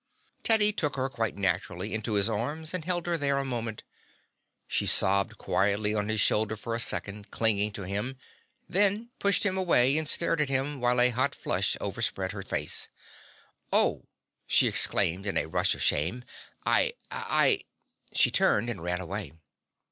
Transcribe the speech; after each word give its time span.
Teddy 0.41 0.73
took 0.73 0.95
her 0.95 1.07
quite 1.09 1.37
naturally 1.37 1.93
into 1.93 2.13
his 2.13 2.27
arms 2.27 2.73
and 2.73 2.85
held 2.85 3.05
her 3.05 3.19
there 3.19 3.37
a 3.37 3.45
moment. 3.45 3.83
She 4.67 4.87
sobbed 4.87 5.37
quietly 5.37 5.93
on 5.93 6.09
his 6.09 6.19
shoulder 6.19 6.55
for 6.57 6.73
a 6.73 6.79
second, 6.79 7.29
clinging 7.29 7.71
to 7.73 7.83
him, 7.83 8.17
then 8.67 9.11
pushed 9.19 9.45
him 9.45 9.59
away 9.59 9.95
and 9.99 10.07
stared 10.09 10.41
at 10.41 10.49
him 10.49 10.81
while 10.81 10.99
a 10.99 11.09
hot 11.11 11.35
flush 11.35 11.77
overspread 11.79 12.31
her 12.31 12.41
face. 12.41 12.87
"Oh!" 13.71 14.07
she 14.47 14.67
exclaimed 14.67 15.27
in 15.27 15.37
a 15.37 15.45
rush 15.45 15.75
of 15.75 15.83
shame. 15.83 16.23
"I 16.65 16.93
I" 17.11 17.61
She 18.11 18.31
turned 18.31 18.71
and 18.71 18.81
ran 18.81 19.01
away. 19.01 19.33